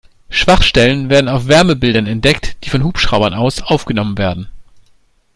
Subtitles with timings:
[0.31, 4.49] Schwachstellen werden auf Wärmebildern entdeckt, die von Hubschraubern aus aufgenommen werden.